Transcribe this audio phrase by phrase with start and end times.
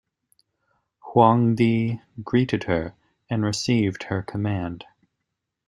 [1.11, 2.95] Huangdi greeted her
[3.29, 4.83] and received her command.